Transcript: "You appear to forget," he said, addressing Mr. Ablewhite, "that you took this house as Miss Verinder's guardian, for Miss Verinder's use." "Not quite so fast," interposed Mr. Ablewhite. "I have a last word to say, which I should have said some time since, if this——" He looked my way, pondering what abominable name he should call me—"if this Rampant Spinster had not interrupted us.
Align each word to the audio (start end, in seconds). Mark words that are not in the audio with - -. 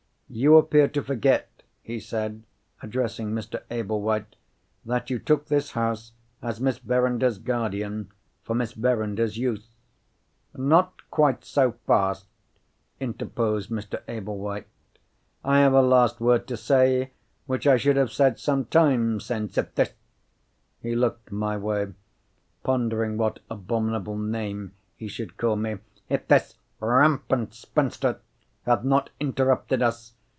"You 0.33 0.55
appear 0.55 0.87
to 0.87 1.03
forget," 1.03 1.49
he 1.81 1.99
said, 1.99 2.43
addressing 2.81 3.31
Mr. 3.33 3.63
Ablewhite, 3.69 4.37
"that 4.85 5.09
you 5.09 5.19
took 5.19 5.47
this 5.47 5.71
house 5.71 6.13
as 6.41 6.61
Miss 6.61 6.77
Verinder's 6.77 7.37
guardian, 7.37 8.09
for 8.41 8.55
Miss 8.55 8.71
Verinder's 8.71 9.37
use." 9.37 9.67
"Not 10.55 10.93
quite 11.11 11.43
so 11.43 11.73
fast," 11.85 12.27
interposed 13.01 13.69
Mr. 13.69 14.03
Ablewhite. 14.07 14.67
"I 15.43 15.59
have 15.59 15.73
a 15.73 15.81
last 15.81 16.21
word 16.21 16.47
to 16.47 16.55
say, 16.55 17.11
which 17.45 17.67
I 17.67 17.75
should 17.75 17.97
have 17.97 18.13
said 18.13 18.39
some 18.39 18.63
time 18.63 19.19
since, 19.19 19.57
if 19.57 19.75
this——" 19.75 19.91
He 20.81 20.95
looked 20.95 21.33
my 21.33 21.57
way, 21.57 21.91
pondering 22.63 23.17
what 23.17 23.41
abominable 23.49 24.17
name 24.17 24.75
he 24.95 25.09
should 25.09 25.35
call 25.35 25.57
me—"if 25.57 26.25
this 26.29 26.55
Rampant 26.79 27.53
Spinster 27.53 28.21
had 28.65 28.85
not 28.85 29.09
interrupted 29.19 29.81
us. 29.81 30.13